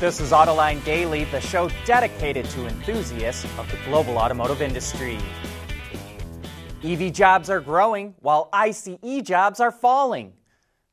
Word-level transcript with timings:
This 0.00 0.18
is 0.18 0.30
Autoline 0.32 0.82
Daily, 0.82 1.24
the 1.24 1.42
show 1.42 1.68
dedicated 1.84 2.46
to 2.46 2.66
enthusiasts 2.66 3.44
of 3.58 3.70
the 3.70 3.76
global 3.84 4.16
automotive 4.16 4.62
industry. 4.62 5.18
EV 6.82 7.12
jobs 7.12 7.50
are 7.50 7.60
growing 7.60 8.14
while 8.20 8.48
ICE 8.50 8.96
jobs 9.22 9.60
are 9.60 9.70
falling. 9.70 10.32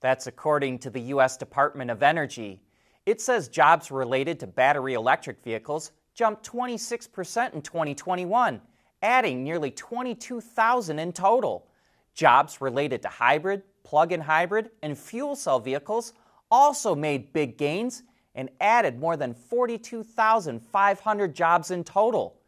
That's 0.02 0.28
according 0.28 0.80
to 0.80 0.90
the 0.90 1.00
U.S. 1.14 1.38
Department 1.38 1.90
of 1.90 2.04
Energy. 2.04 2.60
It 3.06 3.22
says 3.22 3.48
jobs 3.48 3.92
related 3.92 4.42
to 4.42 4.48
battery 4.48 4.96
electric 4.96 5.42
vehicles 5.42 5.94
jumped 6.14 6.46
26% 6.46 7.54
in 7.54 7.62
2021, 7.62 8.60
adding 9.02 9.42
nearly 9.42 9.72
22,000 9.72 11.00
in 11.00 11.14
total. 11.14 11.66
Jobs 12.14 12.60
related 12.60 13.02
to 13.04 13.08
hybrid, 13.08 13.64
plug 13.86 14.12
in 14.12 14.20
hybrid, 14.20 14.70
and 14.84 14.98
fuel 14.98 15.38
cell 15.38 15.62
vehicles 15.62 16.12
also 16.52 16.94
made 16.94 17.32
big 17.32 17.58
gains 17.58 18.04
and 18.38 18.50
added 18.62 18.98
more 19.00 19.18
than 19.18 19.34
42,500 19.34 21.36
jobs 21.36 21.72
in 21.72 21.84
total. 21.84 22.40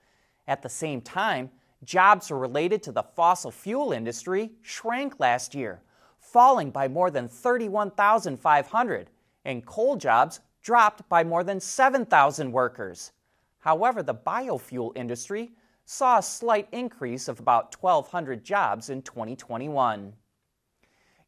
At 0.47 0.61
the 0.61 0.69
same 0.69 1.01
time, 1.01 1.49
jobs 1.83 2.31
related 2.31 2.83
to 2.83 2.91
the 2.91 3.03
fossil 3.03 3.51
fuel 3.51 3.91
industry 3.91 4.51
shrank 4.61 5.19
last 5.19 5.55
year, 5.55 5.81
falling 6.19 6.69
by 6.69 6.87
more 6.87 7.09
than 7.09 7.27
31,500, 7.27 9.09
and 9.45 9.65
coal 9.65 9.95
jobs 9.95 10.41
dropped 10.61 11.09
by 11.09 11.23
more 11.23 11.43
than 11.43 11.59
7,000 11.59 12.51
workers. 12.51 13.11
However, 13.59 14.03
the 14.03 14.13
biofuel 14.13 14.95
industry 14.95 15.53
saw 15.85 16.19
a 16.19 16.23
slight 16.23 16.67
increase 16.71 17.27
of 17.27 17.39
about 17.39 17.75
1,200 17.81 18.43
jobs 18.43 18.91
in 18.91 19.01
2021. 19.01 20.13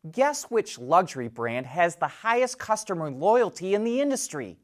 Guess 0.09 0.45
which 0.45 0.79
luxury 0.79 1.27
brand 1.27 1.67
has 1.67 1.95
the 1.95 2.07
highest 2.07 2.57
customer 2.57 3.11
loyalty 3.11 3.75
in 3.75 3.83
the 3.83 4.01
industry? 4.01 4.57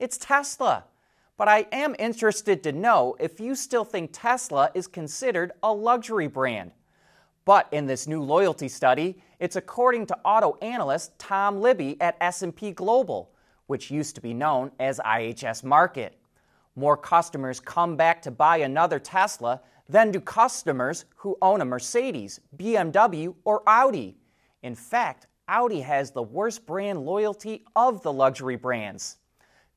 It's 0.00 0.18
Tesla. 0.18 0.84
But 1.36 1.46
I 1.46 1.66
am 1.70 1.94
interested 2.00 2.64
to 2.64 2.72
know 2.72 3.14
if 3.20 3.38
you 3.38 3.54
still 3.54 3.84
think 3.84 4.10
Tesla 4.12 4.72
is 4.74 4.88
considered 4.88 5.52
a 5.62 5.72
luxury 5.72 6.26
brand. 6.26 6.72
But 7.44 7.68
in 7.70 7.86
this 7.86 8.08
new 8.08 8.20
loyalty 8.20 8.66
study, 8.66 9.22
it's 9.38 9.54
according 9.54 10.06
to 10.06 10.18
auto 10.24 10.58
analyst 10.60 11.16
Tom 11.20 11.60
Libby 11.60 11.96
at 12.00 12.16
S&P 12.20 12.72
Global, 12.72 13.30
which 13.68 13.92
used 13.92 14.16
to 14.16 14.20
be 14.20 14.34
known 14.34 14.72
as 14.80 14.98
IHS 14.98 15.62
Markit. 15.62 16.14
More 16.74 16.96
customers 16.96 17.60
come 17.60 17.96
back 17.96 18.20
to 18.22 18.32
buy 18.32 18.56
another 18.56 18.98
Tesla 18.98 19.60
than 19.88 20.10
do 20.10 20.20
customers 20.20 21.04
who 21.14 21.38
own 21.40 21.60
a 21.60 21.64
Mercedes, 21.64 22.40
BMW, 22.56 23.36
or 23.44 23.62
Audi. 23.68 24.16
In 24.62 24.74
fact, 24.74 25.26
Audi 25.48 25.80
has 25.80 26.10
the 26.10 26.22
worst 26.22 26.66
brand 26.66 27.02
loyalty 27.04 27.64
of 27.74 28.02
the 28.02 28.12
luxury 28.12 28.56
brands. 28.56 29.16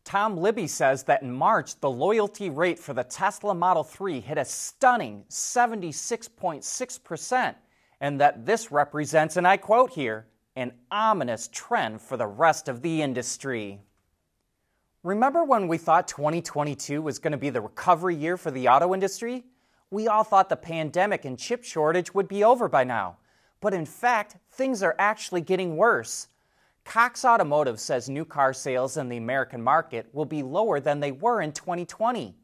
Tom 0.03 0.35
Libby 0.37 0.67
says 0.67 1.03
that 1.03 1.21
in 1.21 1.31
March, 1.31 1.79
the 1.79 1.89
loyalty 1.89 2.49
rate 2.49 2.77
for 2.77 2.93
the 2.93 3.05
Tesla 3.05 3.55
Model 3.55 3.83
3 3.83 4.19
hit 4.19 4.37
a 4.37 4.45
stunning 4.45 5.23
76.6%, 5.29 7.55
and 8.01 8.19
that 8.19 8.45
this 8.45 8.71
represents, 8.71 9.37
and 9.37 9.47
I 9.47 9.55
quote 9.57 9.91
here, 9.91 10.27
an 10.55 10.73
ominous 10.91 11.49
trend 11.51 11.99
for 12.01 12.17
the 12.17 12.27
rest 12.27 12.67
of 12.67 12.81
the 12.81 13.01
industry. 13.01 13.79
Remember 15.03 15.43
when 15.43 15.67
we 15.67 15.77
thought 15.77 16.07
2022 16.07 17.01
was 17.01 17.19
going 17.19 17.31
to 17.31 17.37
be 17.37 17.49
the 17.49 17.61
recovery 17.61 18.15
year 18.15 18.37
for 18.37 18.51
the 18.51 18.67
auto 18.67 18.93
industry? 18.93 19.45
We 19.89 20.07
all 20.07 20.23
thought 20.23 20.49
the 20.49 20.55
pandemic 20.55 21.25
and 21.25 21.39
chip 21.39 21.63
shortage 21.63 22.13
would 22.13 22.27
be 22.27 22.43
over 22.43 22.69
by 22.69 22.83
now. 22.83 23.17
But 23.63 23.73
in 23.73 23.85
fact, 23.85 24.35
things 24.51 24.83
are 24.83 24.93
actually 24.99 25.39
getting 25.39 25.77
worse. 25.77 26.27
Cox 26.83 27.23
Automotive 27.23 27.79
says 27.79 28.09
new 28.09 28.25
car 28.25 28.51
sales 28.51 28.97
in 28.97 29.07
the 29.07 29.15
American 29.15 29.61
market 29.61 30.05
will 30.11 30.25
be 30.25 30.43
lower 30.43 30.81
than 30.81 30.99
they 30.99 31.13
were 31.13 31.41
in 31.41 31.53
2020. 31.53 32.35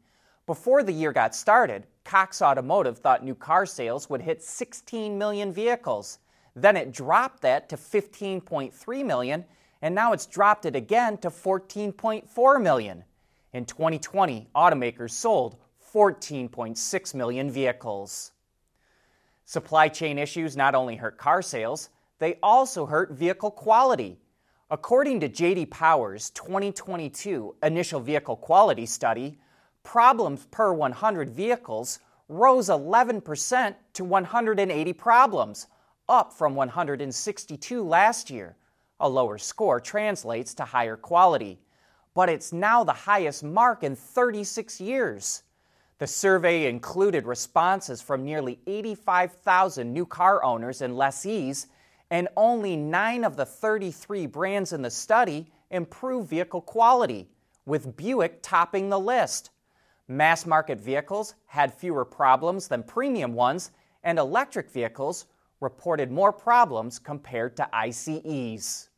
Before 0.45 0.81
the 0.81 0.93
year 0.93 1.11
got 1.11 1.35
started, 1.35 1.85
Cox 2.05 2.41
Automotive 2.41 2.99
thought 2.99 3.25
new 3.25 3.35
car 3.35 3.65
sales 3.65 4.09
would 4.09 4.21
hit 4.21 4.41
16 4.41 5.17
million 5.17 5.51
vehicles. 5.51 6.19
Then 6.55 6.77
it 6.77 6.93
dropped 6.93 7.41
that 7.41 7.67
to 7.67 7.75
15.3 7.75 9.05
million, 9.05 9.43
and 9.81 9.93
now 9.93 10.13
it's 10.13 10.25
dropped 10.25 10.65
it 10.65 10.77
again 10.77 11.17
to 11.17 11.29
14.4 11.29 12.61
million. 12.61 13.03
In 13.51 13.65
2020, 13.65 14.47
automakers 14.55 15.11
sold 15.11 15.57
14.6 15.93 17.13
million 17.13 17.51
vehicles. 17.51 18.31
Supply 19.49 19.87
chain 19.87 20.19
issues 20.19 20.55
not 20.55 20.75
only 20.75 20.95
hurt 20.95 21.17
car 21.17 21.41
sales, 21.41 21.89
they 22.19 22.37
also 22.43 22.85
hurt 22.85 23.13
vehicle 23.13 23.49
quality. 23.49 24.19
According 24.69 25.21
to 25.21 25.27
JD 25.27 25.71
Power's 25.71 26.29
2022 26.29 27.55
initial 27.63 27.99
vehicle 27.99 28.35
quality 28.35 28.85
study, 28.85 29.39
problems 29.81 30.45
per 30.51 30.71
100 30.71 31.31
vehicles 31.31 31.97
rose 32.27 32.69
11% 32.69 33.73
to 33.93 34.03
180 34.03 34.93
problems, 34.93 35.65
up 36.07 36.31
from 36.31 36.53
162 36.53 37.81
last 37.81 38.29
year. 38.29 38.55
A 38.99 39.09
lower 39.09 39.39
score 39.39 39.79
translates 39.79 40.53
to 40.53 40.63
higher 40.63 40.95
quality, 40.95 41.59
but 42.13 42.29
it's 42.29 42.53
now 42.53 42.83
the 42.83 42.93
highest 42.93 43.43
mark 43.43 43.83
in 43.83 43.95
36 43.95 44.79
years. 44.79 45.41
The 45.99 46.07
survey 46.07 46.67
included 46.67 47.25
responses 47.25 48.01
from 48.01 48.23
nearly 48.23 48.59
85,000 48.65 49.93
new 49.93 50.05
car 50.05 50.41
owners 50.43 50.81
and 50.81 50.97
lessees, 50.97 51.67
and 52.09 52.29
only 52.37 52.77
nine 52.77 53.25
of 53.25 53.35
the 53.35 53.45
33 53.45 54.25
brands 54.25 54.71
in 54.71 54.81
the 54.81 54.89
study 54.89 55.51
improved 55.69 56.29
vehicle 56.29 56.61
quality, 56.61 57.29
with 57.65 57.97
Buick 57.97 58.41
topping 58.41 58.89
the 58.89 58.99
list. 58.99 59.51
Mass 60.07 60.45
market 60.45 60.79
vehicles 60.79 61.35
had 61.45 61.73
fewer 61.73 62.05
problems 62.05 62.69
than 62.69 62.81
premium 62.81 63.33
ones, 63.33 63.71
and 64.03 64.17
electric 64.17 64.71
vehicles 64.71 65.25
reported 65.59 66.09
more 66.09 66.31
problems 66.31 66.97
compared 66.97 67.57
to 67.57 67.69
ICEs. 67.75 68.88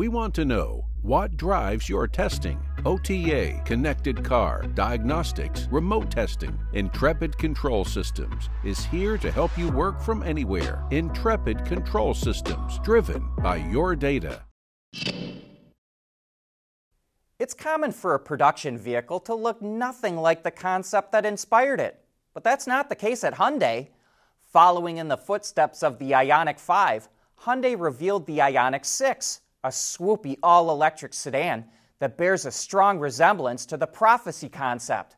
We 0.00 0.08
want 0.08 0.34
to 0.36 0.46
know 0.46 0.86
what 1.02 1.36
drives 1.36 1.86
your 1.86 2.08
testing. 2.08 2.58
OTA, 2.86 3.60
connected 3.66 4.24
car, 4.24 4.62
diagnostics, 4.72 5.68
remote 5.70 6.10
testing. 6.10 6.58
Intrepid 6.72 7.36
Control 7.36 7.84
Systems 7.84 8.48
is 8.64 8.82
here 8.86 9.18
to 9.18 9.30
help 9.30 9.58
you 9.58 9.68
work 9.68 10.00
from 10.00 10.22
anywhere. 10.22 10.82
Intrepid 10.90 11.66
Control 11.66 12.14
Systems, 12.14 12.78
driven 12.78 13.28
by 13.42 13.56
your 13.56 13.94
data. 13.94 14.42
It's 17.38 17.52
common 17.52 17.92
for 17.92 18.14
a 18.14 18.18
production 18.18 18.78
vehicle 18.78 19.20
to 19.20 19.34
look 19.34 19.60
nothing 19.60 20.16
like 20.16 20.42
the 20.42 20.50
concept 20.50 21.12
that 21.12 21.26
inspired 21.26 21.78
it. 21.78 22.02
But 22.32 22.42
that's 22.42 22.66
not 22.66 22.88
the 22.88 22.96
case 22.96 23.22
at 23.22 23.34
Hyundai. 23.34 23.88
Following 24.50 24.96
in 24.96 25.08
the 25.08 25.18
footsteps 25.18 25.82
of 25.82 25.98
the 25.98 26.12
Ioniq 26.12 26.58
5, 26.58 27.06
Hyundai 27.42 27.78
revealed 27.78 28.26
the 28.26 28.38
Ioniq 28.38 28.86
6 28.86 29.42
a 29.62 29.68
swoopy 29.68 30.36
all 30.42 30.70
electric 30.70 31.14
sedan 31.14 31.64
that 31.98 32.16
bears 32.16 32.46
a 32.46 32.50
strong 32.50 32.98
resemblance 32.98 33.66
to 33.66 33.76
the 33.76 33.86
prophecy 33.86 34.48
concept. 34.48 35.16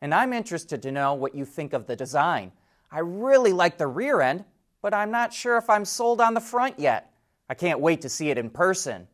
And 0.00 0.14
I'm 0.14 0.32
interested 0.32 0.82
to 0.82 0.92
know 0.92 1.14
what 1.14 1.34
you 1.34 1.44
think 1.44 1.72
of 1.72 1.86
the 1.86 1.96
design. 1.96 2.52
I 2.90 3.00
really 3.00 3.52
like 3.52 3.78
the 3.78 3.86
rear 3.86 4.20
end, 4.20 4.44
but 4.82 4.94
I'm 4.94 5.10
not 5.10 5.32
sure 5.32 5.56
if 5.56 5.68
I'm 5.68 5.84
sold 5.84 6.20
on 6.20 6.34
the 6.34 6.40
front 6.40 6.78
yet. 6.78 7.12
I 7.48 7.54
can't 7.54 7.80
wait 7.80 8.02
to 8.02 8.08
see 8.08 8.30
it 8.30 8.38
in 8.38 8.50
person. 8.50 9.08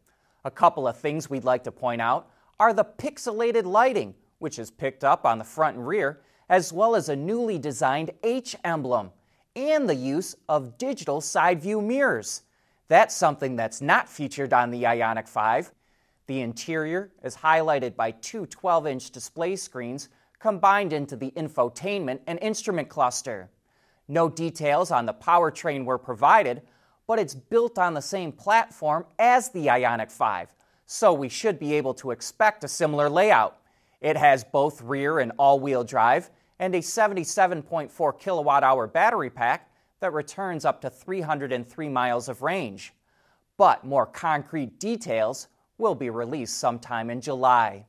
A 0.45 0.51
couple 0.51 0.87
of 0.87 0.99
things 0.99 1.31
we'd 1.31 1.45
like 1.45 1.65
to 1.65 1.73
point 1.73 2.03
out 2.03 2.29
are 2.61 2.73
the 2.73 2.85
pixelated 2.85 3.65
lighting, 3.65 4.15
which 4.39 4.59
is 4.59 4.71
picked 4.71 5.05
up 5.05 5.25
on 5.25 5.39
the 5.39 5.45
front 5.45 5.77
and 5.77 5.87
rear, 5.87 6.21
as 6.49 6.73
well 6.73 6.95
as 6.95 7.09
a 7.09 7.17
newly 7.17 7.59
designed 7.59 8.11
H 8.23 8.55
emblem, 8.65 9.11
and 9.57 9.89
the 9.89 9.95
use 9.95 10.37
of 10.49 10.77
digital 10.77 11.21
side 11.21 11.63
view 11.63 11.81
mirrors. 11.81 12.43
That's 12.89 13.15
something 13.15 13.57
that's 13.57 13.81
not 13.81 14.09
featured 14.09 14.53
on 14.53 14.71
the 14.71 14.83
Ioniq 14.83 15.29
5. 15.29 15.73
The 16.27 16.41
interior 16.41 17.13
is 17.23 17.37
highlighted 17.37 17.97
by 17.97 18.13
two 18.13 18.47
12 18.47 18.87
inch 18.87 19.11
display 19.11 19.57
screens 19.57 20.09
combined 20.39 20.93
into 20.93 21.17
the 21.17 21.31
infotainment 21.33 22.21
and 22.27 22.39
instrument 22.41 22.89
cluster. 22.89 23.51
No 24.09 24.29
details 24.29 24.91
on 24.91 25.07
the 25.07 25.15
powertrain 25.15 25.85
were 25.85 25.99
provided, 25.99 26.63
but 27.07 27.19
it's 27.19 27.35
built 27.35 27.79
on 27.79 27.95
the 27.95 28.03
same 28.03 28.33
platform 28.33 29.07
as 29.19 29.51
the 29.51 29.67
Ioniq 29.67 30.13
5, 30.13 30.55
so 30.87 31.13
we 31.13 31.29
should 31.29 31.59
be 31.59 31.75
able 31.75 31.95
to 31.95 32.11
expect 32.11 32.65
a 32.65 32.69
similar 32.69 33.09
layout. 33.09 33.59
It 34.01 34.17
has 34.19 34.45
both 34.45 34.83
rear 34.83 35.21
and 35.21 35.33
all 35.39 35.61
wheel 35.61 35.85
drive 35.85 36.31
and 36.59 36.75
a 36.75 36.81
77.4 36.81 38.19
kilowatt 38.19 38.63
hour 38.63 38.87
battery 38.87 39.31
pack 39.31 39.71
that 40.05 40.13
returns 40.13 40.67
up 40.67 40.83
to 40.83 40.91
303 40.91 41.89
miles 41.89 42.29
of 42.29 42.43
range. 42.43 42.93
But 43.57 43.85
more 43.85 44.05
concrete 44.05 44.79
details 44.79 45.49
will 45.79 45.95
be 45.95 46.11
released 46.11 46.59
sometime 46.59 47.09
in 47.09 47.23
July. 47.23 47.87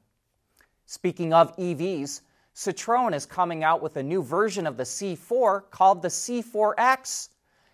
Speaking 0.85 1.33
of 1.33 1.53
EVs, 1.57 2.21
Citroën 2.55 3.13
is 3.13 3.25
coming 3.25 3.65
out 3.65 3.81
with 3.81 3.97
a 3.97 4.03
new 4.03 4.23
version 4.23 4.65
of 4.65 4.77
the 4.77 4.83
C4 4.83 5.69
called 5.71 6.01
the 6.01 6.07
C4X. 6.07 7.27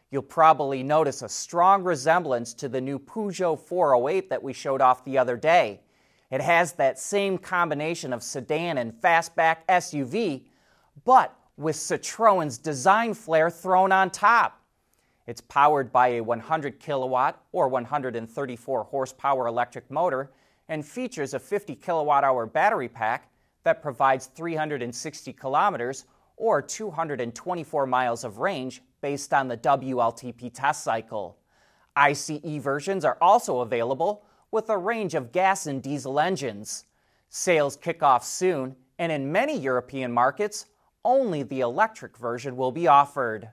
You'll 0.09 0.23
probably 0.23 0.81
notice 0.81 1.21
a 1.21 1.29
strong 1.29 1.83
resemblance 1.83 2.55
to 2.55 2.67
the 2.67 2.81
new 2.81 2.97
Peugeot 2.97 3.59
408 3.59 4.31
that 4.31 4.41
we 4.41 4.53
showed 4.53 4.81
off 4.81 5.05
the 5.05 5.19
other 5.19 5.37
day. 5.37 5.81
It 6.31 6.41
has 6.41 6.73
that 6.73 6.97
same 6.97 7.37
combination 7.37 8.11
of 8.11 8.23
sedan 8.23 8.79
and 8.79 8.91
fastback 8.91 9.57
SUV, 9.69 10.45
but 11.05 11.37
with 11.61 11.75
Citroën's 11.75 12.57
design 12.57 13.13
flair 13.13 13.49
thrown 13.49 13.91
on 13.91 14.09
top. 14.09 14.61
It's 15.27 15.41
powered 15.41 15.91
by 15.91 16.07
a 16.09 16.21
100 16.21 16.79
kilowatt 16.79 17.41
or 17.51 17.67
134 17.67 18.83
horsepower 18.83 19.47
electric 19.47 19.89
motor 19.91 20.31
and 20.67 20.85
features 20.85 21.33
a 21.33 21.39
50 21.39 21.75
kilowatt 21.75 22.23
hour 22.23 22.45
battery 22.45 22.89
pack 22.89 23.31
that 23.63 23.81
provides 23.81 24.25
360 24.27 25.33
kilometers 25.33 26.05
or 26.37 26.61
224 26.61 27.85
miles 27.85 28.23
of 28.23 28.39
range 28.39 28.81
based 29.01 29.33
on 29.33 29.47
the 29.47 29.57
WLTP 29.57 30.51
test 30.53 30.83
cycle. 30.83 31.37
ICE 31.95 32.39
versions 32.59 33.05
are 33.05 33.17
also 33.21 33.59
available 33.59 34.23
with 34.49 34.69
a 34.69 34.77
range 34.77 35.13
of 35.13 35.31
gas 35.31 35.67
and 35.67 35.83
diesel 35.83 36.19
engines. 36.19 36.85
Sales 37.29 37.75
kick 37.75 38.01
off 38.01 38.23
soon, 38.23 38.75
and 38.97 39.11
in 39.11 39.31
many 39.31 39.57
European 39.57 40.11
markets, 40.11 40.65
only 41.03 41.43
the 41.43 41.61
electric 41.61 42.17
version 42.17 42.57
will 42.57 42.71
be 42.71 42.87
offered. 42.87 43.49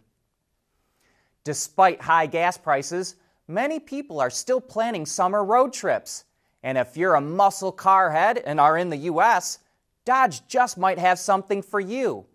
Despite 1.45 2.03
high 2.03 2.27
gas 2.27 2.59
prices, 2.59 3.17
many 3.47 3.81
people 3.81 4.21
are 4.21 4.31
still 4.31 4.61
planning 4.61 5.07
summer 5.07 5.45
road 5.45 5.73
trips. 5.73 6.25
And 6.63 6.77
if 6.77 6.97
you're 6.97 7.15
a 7.15 7.21
muscle 7.21 7.73
car 7.73 8.11
head 8.11 8.39
and 8.39 8.61
are 8.61 8.77
in 8.77 8.91
the 8.91 8.97
US, 9.13 9.61
Dodge 10.05 10.47
just 10.47 10.79
might 10.79 10.99
have 10.99 11.19
something 11.19 11.63
for 11.63 11.81
you. 11.81 12.27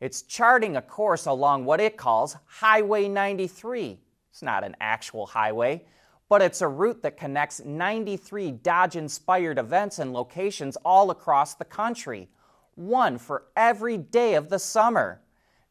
It's 0.00 0.22
charting 0.22 0.76
a 0.76 0.82
course 0.82 1.26
along 1.26 1.64
what 1.64 1.80
it 1.80 1.96
calls 1.96 2.36
Highway 2.46 3.08
93. 3.08 3.98
It's 4.30 4.42
not 4.42 4.64
an 4.64 4.76
actual 4.80 5.26
highway, 5.26 5.84
but 6.28 6.42
it's 6.42 6.60
a 6.60 6.68
route 6.68 7.02
that 7.02 7.16
connects 7.16 7.64
93 7.64 8.52
Dodge 8.52 8.96
inspired 8.96 9.58
events 9.58 9.98
and 9.98 10.12
locations 10.12 10.76
all 10.84 11.10
across 11.10 11.54
the 11.54 11.64
country, 11.64 12.28
one 12.78 13.18
for 13.18 13.44
every 13.56 13.96
day 13.96 14.34
of 14.34 14.48
the 14.48 14.58
summer. 14.58 15.20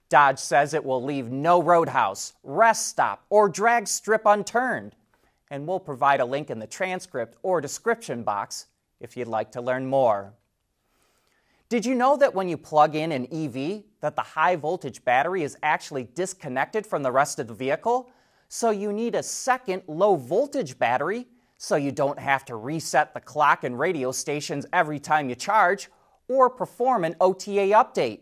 Dodge 0.09 0.39
says 0.39 0.73
it 0.73 0.85
will 0.85 1.03
leave 1.03 1.31
no 1.31 1.61
roadhouse, 1.61 2.33
rest 2.43 2.87
stop, 2.87 3.25
or 3.29 3.49
drag 3.49 3.87
strip 3.87 4.21
unturned. 4.25 4.95
And 5.49 5.67
we'll 5.67 5.79
provide 5.79 6.19
a 6.19 6.25
link 6.25 6.49
in 6.49 6.59
the 6.59 6.67
transcript 6.67 7.37
or 7.41 7.61
description 7.61 8.23
box 8.23 8.67
if 8.99 9.15
you'd 9.15 9.27
like 9.27 9.51
to 9.53 9.61
learn 9.61 9.85
more. 9.85 10.33
Did 11.69 11.85
you 11.85 11.95
know 11.95 12.15
that 12.17 12.33
when 12.33 12.47
you 12.47 12.57
plug 12.57 12.95
in 12.95 13.11
an 13.11 13.27
EV, 13.31 13.83
that 13.99 14.15
the 14.15 14.21
high 14.21 14.55
voltage 14.55 15.03
battery 15.03 15.43
is 15.43 15.57
actually 15.63 16.07
disconnected 16.15 16.85
from 16.85 17.03
the 17.03 17.11
rest 17.11 17.39
of 17.39 17.47
the 17.47 17.53
vehicle? 17.53 18.09
So 18.47 18.69
you 18.69 18.93
need 18.93 19.15
a 19.15 19.23
second 19.23 19.83
low 19.87 20.15
voltage 20.15 20.79
battery 20.79 21.27
so 21.57 21.75
you 21.75 21.91
don't 21.91 22.19
have 22.19 22.45
to 22.45 22.55
reset 22.55 23.13
the 23.13 23.19
clock 23.19 23.65
and 23.65 23.77
radio 23.77 24.11
stations 24.11 24.65
every 24.71 24.99
time 24.99 25.27
you 25.27 25.35
charge 25.35 25.89
or 26.27 26.49
perform 26.49 27.03
an 27.03 27.15
OTA 27.19 27.71
update. 27.71 28.21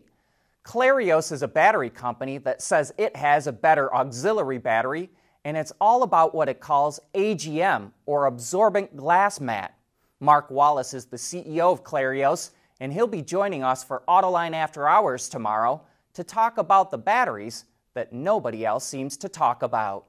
Clarios 0.64 1.30
is 1.30 1.42
a 1.42 1.48
battery 1.48 1.90
company 1.90 2.38
that 2.38 2.60
says 2.60 2.92
it 2.98 3.14
has 3.14 3.46
a 3.46 3.52
better 3.52 3.94
auxiliary 3.94 4.58
battery, 4.58 5.10
and 5.44 5.56
it's 5.56 5.72
all 5.80 6.02
about 6.02 6.34
what 6.34 6.48
it 6.48 6.60
calls 6.60 6.98
AGM, 7.14 7.92
or 8.04 8.26
absorbent 8.26 8.96
glass 8.96 9.40
mat. 9.40 9.76
Mark 10.18 10.50
Wallace 10.50 10.92
is 10.92 11.06
the 11.06 11.16
CEO 11.16 11.72
of 11.72 11.84
Clarios, 11.84 12.50
and 12.80 12.92
he'll 12.92 13.06
be 13.06 13.22
joining 13.22 13.62
us 13.62 13.84
for 13.84 14.02
Autoline 14.08 14.54
After 14.54 14.88
Hours 14.88 15.28
tomorrow 15.28 15.82
to 16.14 16.24
talk 16.24 16.58
about 16.58 16.90
the 16.90 16.98
batteries 16.98 17.64
that 17.94 18.12
nobody 18.12 18.64
else 18.64 18.86
seems 18.86 19.16
to 19.18 19.28
talk 19.28 19.62
about. 19.62 20.06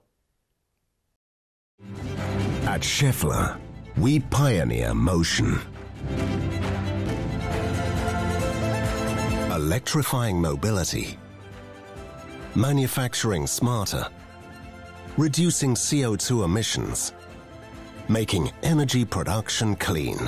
At 2.64 2.82
Schaeffler, 2.82 3.60
we 3.98 4.20
pioneer 4.20 4.94
motion. 4.94 5.60
Electrifying 9.58 10.40
mobility. 10.40 11.18
Manufacturing 12.54 13.48
smarter. 13.48 14.08
Reducing 15.18 15.74
CO2 15.74 16.46
emissions. 16.46 17.12
Making 18.08 18.52
energy 18.62 19.04
production 19.04 19.76
clean. 19.76 20.20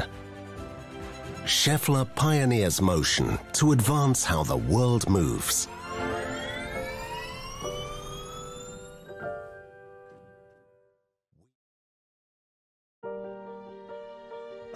Schaeffler 1.45 2.05
pioneers 2.15 2.81
motion 2.81 3.37
to 3.53 3.71
advance 3.71 4.25
how 4.25 4.41
the 4.43 4.57
world 4.57 5.07
moves. 5.07 5.67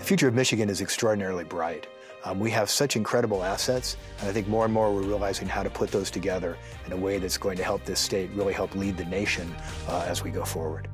The 0.03 0.07
future 0.07 0.27
of 0.27 0.33
Michigan 0.33 0.69
is 0.69 0.81
extraordinarily 0.81 1.45
bright. 1.45 1.87
Um, 2.25 2.37
we 2.37 2.51
have 2.51 2.69
such 2.69 2.97
incredible 2.97 3.41
assets, 3.41 3.95
and 4.19 4.27
I 4.27 4.33
think 4.33 4.49
more 4.49 4.65
and 4.65 4.73
more 4.73 4.93
we're 4.93 5.01
realizing 5.01 5.47
how 5.47 5.63
to 5.63 5.69
put 5.69 5.91
those 5.91 6.11
together 6.11 6.57
in 6.85 6.91
a 6.91 6.97
way 6.97 7.19
that's 7.19 7.37
going 7.37 7.55
to 7.55 7.63
help 7.63 7.85
this 7.85 8.01
state 8.01 8.29
really 8.31 8.51
help 8.51 8.75
lead 8.75 8.97
the 8.97 9.05
nation 9.05 9.49
uh, 9.87 10.03
as 10.05 10.21
we 10.21 10.29
go 10.29 10.43
forward. 10.43 10.89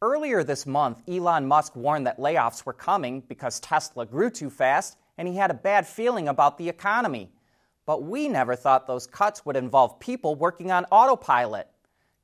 Earlier 0.00 0.42
this 0.42 0.64
month, 0.64 1.02
Elon 1.06 1.46
Musk 1.46 1.76
warned 1.76 2.06
that 2.06 2.18
layoffs 2.18 2.64
were 2.64 2.72
coming 2.72 3.24
because 3.28 3.60
Tesla 3.60 4.06
grew 4.06 4.30
too 4.30 4.48
fast 4.48 4.96
and 5.18 5.28
he 5.28 5.36
had 5.36 5.50
a 5.50 5.54
bad 5.54 5.86
feeling 5.86 6.28
about 6.28 6.56
the 6.56 6.66
economy. 6.66 7.30
But 7.84 8.04
we 8.04 8.26
never 8.26 8.56
thought 8.56 8.86
those 8.86 9.06
cuts 9.06 9.44
would 9.44 9.54
involve 9.54 10.00
people 10.00 10.34
working 10.34 10.70
on 10.70 10.86
autopilot. 10.86 11.68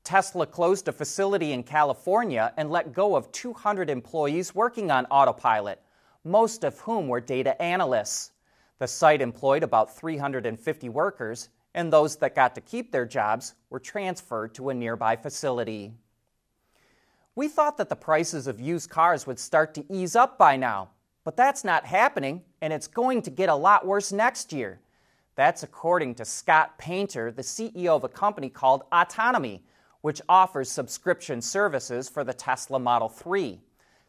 Tesla 0.03 0.45
closed 0.45 0.89
a 0.89 0.91
facility 0.91 1.53
in 1.53 1.63
California 1.63 2.51
and 2.57 2.69
let 2.69 2.91
go 2.91 3.15
of 3.15 3.31
200 3.31 3.89
employees 3.89 4.53
working 4.53 4.91
on 4.91 5.05
autopilot, 5.05 5.81
most 6.25 6.65
of 6.65 6.77
whom 6.79 7.07
were 7.07 7.21
data 7.21 7.59
analysts. 7.61 8.31
The 8.79 8.87
site 8.87 9.21
employed 9.21 9.63
about 9.63 9.95
350 9.95 10.89
workers, 10.89 11.49
and 11.73 11.91
those 11.91 12.17
that 12.17 12.35
got 12.35 12.53
to 12.55 12.61
keep 12.61 12.91
their 12.91 13.05
jobs 13.05 13.55
were 13.69 13.79
transferred 13.79 14.53
to 14.55 14.69
a 14.69 14.73
nearby 14.73 15.15
facility. 15.15 15.93
We 17.35 17.47
thought 17.47 17.77
that 17.77 17.87
the 17.87 17.95
prices 17.95 18.45
of 18.45 18.59
used 18.59 18.89
cars 18.89 19.25
would 19.25 19.39
start 19.39 19.73
to 19.75 19.85
ease 19.89 20.17
up 20.17 20.37
by 20.37 20.57
now, 20.57 20.89
but 21.23 21.37
that's 21.37 21.63
not 21.63 21.85
happening, 21.85 22.41
and 22.61 22.73
it's 22.73 22.87
going 22.87 23.21
to 23.21 23.31
get 23.31 23.47
a 23.47 23.55
lot 23.55 23.87
worse 23.87 24.11
next 24.11 24.51
year. 24.51 24.81
That's 25.35 25.63
according 25.63 26.15
to 26.15 26.25
Scott 26.25 26.77
Painter, 26.77 27.31
the 27.31 27.41
CEO 27.41 27.95
of 27.95 28.03
a 28.03 28.09
company 28.09 28.49
called 28.49 28.83
Autonomy 28.91 29.63
which 30.03 30.21
offers 30.27 30.69
subscription 30.69 31.41
services 31.41 32.09
for 32.09 32.25
the 32.25 32.33
Tesla 32.33 32.77
Model 32.77 33.07
3. 33.07 33.61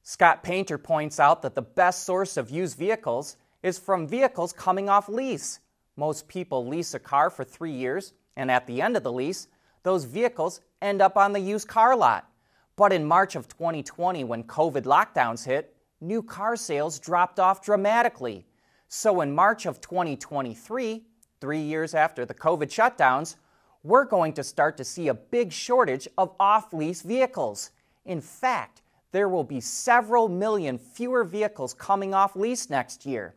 Scott 0.02 0.42
Painter 0.42 0.76
points 0.76 1.20
out 1.20 1.40
that 1.42 1.54
the 1.54 1.62
best 1.62 2.02
source 2.02 2.36
of 2.36 2.50
used 2.50 2.76
vehicles 2.76 3.36
is 3.62 3.78
from 3.78 4.08
vehicles 4.08 4.52
coming 4.52 4.88
off 4.88 5.08
lease. 5.08 5.60
Most 5.96 6.26
people 6.26 6.66
lease 6.66 6.94
a 6.94 6.98
car 6.98 7.30
for 7.30 7.44
three 7.44 7.70
years, 7.70 8.12
and 8.36 8.50
at 8.50 8.66
the 8.66 8.82
end 8.82 8.96
of 8.96 9.04
the 9.04 9.12
lease, 9.12 9.46
those 9.84 10.02
vehicles 10.02 10.60
end 10.82 11.00
up 11.00 11.16
on 11.16 11.32
the 11.32 11.38
used 11.38 11.68
car 11.68 11.94
lot. 11.94 12.28
But 12.74 12.92
in 12.92 13.04
March 13.04 13.36
of 13.36 13.46
2020, 13.46 14.24
when 14.24 14.42
COVID 14.42 14.82
lockdowns 14.82 15.46
hit, 15.46 15.76
new 16.00 16.24
car 16.24 16.56
sales 16.56 16.98
dropped 16.98 17.38
off 17.38 17.64
dramatically. 17.64 18.46
So 18.88 19.20
in 19.20 19.32
March 19.32 19.64
of 19.64 19.80
2023, 19.80 21.04
three 21.40 21.60
years 21.60 21.94
after 21.94 22.26
the 22.26 22.34
COVID 22.34 22.66
shutdowns, 22.66 23.36
we're 23.84 24.06
going 24.06 24.32
to 24.32 24.42
start 24.42 24.78
to 24.78 24.84
see 24.84 25.08
a 25.08 25.14
big 25.14 25.52
shortage 25.52 26.08
of 26.18 26.34
off 26.40 26.72
lease 26.72 27.02
vehicles. 27.02 27.70
In 28.06 28.20
fact, 28.20 28.80
there 29.12 29.28
will 29.28 29.44
be 29.44 29.60
several 29.60 30.28
million 30.28 30.78
fewer 30.78 31.22
vehicles 31.22 31.74
coming 31.74 32.14
off 32.14 32.34
lease 32.34 32.70
next 32.70 33.06
year. 33.06 33.34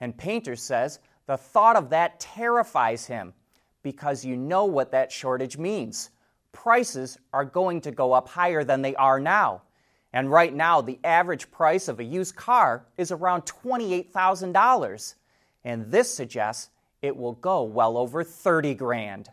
And 0.00 0.16
Painter 0.16 0.56
says 0.56 0.98
the 1.26 1.36
thought 1.36 1.76
of 1.76 1.90
that 1.90 2.18
terrifies 2.18 3.06
him 3.06 3.34
because 3.82 4.24
you 4.24 4.36
know 4.36 4.64
what 4.64 4.90
that 4.92 5.12
shortage 5.12 5.58
means. 5.58 6.10
Prices 6.52 7.18
are 7.32 7.44
going 7.44 7.82
to 7.82 7.90
go 7.90 8.12
up 8.14 8.26
higher 8.26 8.64
than 8.64 8.82
they 8.82 8.96
are 8.96 9.20
now. 9.20 9.62
And 10.12 10.30
right 10.30 10.52
now, 10.52 10.80
the 10.80 10.98
average 11.04 11.50
price 11.52 11.86
of 11.88 12.00
a 12.00 12.04
used 12.04 12.34
car 12.34 12.86
is 12.96 13.12
around 13.12 13.42
$28,000. 13.42 15.14
And 15.64 15.90
this 15.90 16.12
suggests 16.12 16.70
it 17.02 17.16
will 17.16 17.34
go 17.34 17.62
well 17.62 17.96
over 17.96 18.24
30 18.24 18.74
grand. 18.74 19.28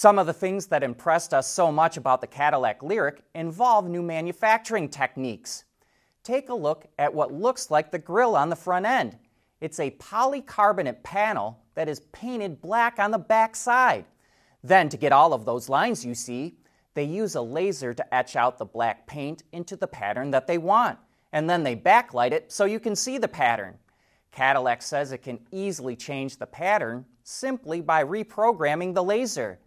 Some 0.00 0.20
of 0.20 0.28
the 0.28 0.32
things 0.32 0.68
that 0.68 0.84
impressed 0.84 1.34
us 1.34 1.50
so 1.50 1.72
much 1.72 1.96
about 1.96 2.20
the 2.20 2.28
Cadillac 2.28 2.82
Lyriq 2.82 3.18
involve 3.34 3.88
new 3.88 4.00
manufacturing 4.00 4.88
techniques. 4.88 5.64
Take 6.22 6.50
a 6.50 6.54
look 6.54 6.86
at 7.00 7.12
what 7.12 7.32
looks 7.32 7.68
like 7.68 7.90
the 7.90 7.98
grille 7.98 8.36
on 8.36 8.48
the 8.48 8.54
front 8.54 8.86
end. 8.86 9.18
It's 9.60 9.80
a 9.80 9.90
polycarbonate 9.90 11.02
panel 11.02 11.64
that 11.74 11.88
is 11.88 11.98
painted 12.12 12.60
black 12.60 13.00
on 13.00 13.10
the 13.10 13.18
back 13.18 13.56
side. 13.56 14.04
Then, 14.62 14.88
to 14.88 14.96
get 14.96 15.10
all 15.10 15.32
of 15.32 15.44
those 15.44 15.68
lines 15.68 16.04
you 16.04 16.14
see, 16.14 16.58
They 16.94 17.02
use 17.02 17.34
a 17.34 17.42
laser 17.42 17.92
to 17.92 18.14
etch 18.14 18.36
out 18.36 18.58
the 18.58 18.64
black 18.64 19.04
paint 19.08 19.42
into 19.50 19.74
the 19.74 19.88
pattern 19.88 20.30
that 20.30 20.46
they 20.46 20.58
want, 20.58 21.00
and 21.32 21.50
then 21.50 21.64
they 21.64 21.74
backlight 21.74 22.30
it 22.30 22.52
so 22.52 22.66
you 22.66 22.78
can 22.78 22.94
see 22.94 23.18
the 23.18 23.26
pattern. 23.26 23.78
Cadillac 24.30 24.80
says 24.80 25.10
it 25.10 25.24
can 25.24 25.40
easily 25.50 25.96
change 25.96 26.36
the 26.36 26.46
pattern 26.46 27.04
simply 27.24 27.80
by 27.80 28.04
reprogramming 28.04 28.94
the 28.94 29.02
laser. 29.02 29.58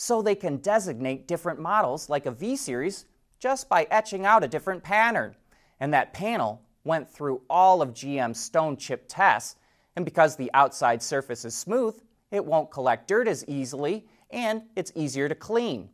So 0.00 0.22
they 0.22 0.36
can 0.36 0.58
designate 0.58 1.26
different 1.26 1.58
models 1.58 2.08
like 2.08 2.26
a 2.26 2.30
V 2.30 2.54
series 2.54 3.06
just 3.40 3.68
by 3.68 3.82
etching 3.90 4.24
out 4.24 4.44
a 4.44 4.48
different 4.48 4.84
pattern. 4.84 5.34
And 5.80 5.92
that 5.92 6.14
panel 6.14 6.62
went 6.84 7.10
through 7.10 7.42
all 7.50 7.82
of 7.82 7.94
GM's 7.94 8.38
stone 8.38 8.76
chip 8.76 9.06
tests, 9.08 9.56
and 9.96 10.04
because 10.04 10.36
the 10.36 10.52
outside 10.54 11.02
surface 11.02 11.44
is 11.44 11.56
smooth, 11.56 12.00
it 12.30 12.44
won't 12.44 12.70
collect 12.70 13.08
dirt 13.08 13.26
as 13.26 13.44
easily 13.48 14.06
and 14.30 14.62
it's 14.76 14.92
easier 14.94 15.28
to 15.28 15.34
clean. 15.34 15.90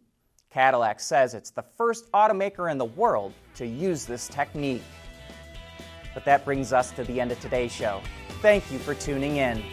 Cadillac 0.51 1.01
says 1.01 1.33
it's 1.33 1.51
the 1.51 1.63
first 1.63 2.13
automaker 2.13 2.71
in 2.71 2.77
the 2.77 2.85
world 2.85 3.33
to 3.55 3.67
use 3.67 4.05
this 4.05 4.29
technique. 4.29 4.83
But 6.13 6.27
that 6.27 6.45
brings 6.45 6.75
us 6.75 6.91
to 6.93 7.05
the 7.05 7.23
end 7.23 7.33
of 7.33 7.41
today's 7.41 7.73
show. 7.73 8.03
Thank 8.43 8.71
you 8.71 8.79
for 8.79 8.95
tuning 8.95 9.39
in. 9.39 9.65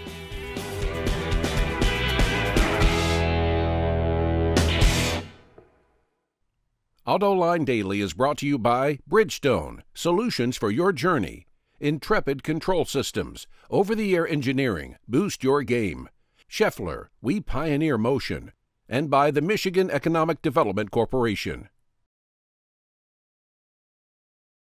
AutoLine 7.07 7.65
Daily 7.65 7.99
is 7.99 8.13
brought 8.13 8.37
to 8.37 8.45
you 8.45 8.59
by 8.59 8.99
Bridgestone, 9.09 9.79
solutions 9.91 10.55
for 10.55 10.69
your 10.69 10.93
journey. 10.93 11.47
Intrepid 11.79 12.43
Control 12.43 12.85
Systems, 12.85 13.47
over 13.71 13.95
the 13.95 14.13
air 14.15 14.27
engineering, 14.27 14.97
boost 15.07 15.43
your 15.43 15.63
game. 15.63 16.09
Schaeffler, 16.47 17.07
we 17.19 17.39
pioneer 17.41 17.97
motion. 17.97 18.51
And 18.87 19.09
by 19.09 19.31
the 19.31 19.41
Michigan 19.41 19.89
Economic 19.89 20.43
Development 20.43 20.91
Corporation. 20.91 21.69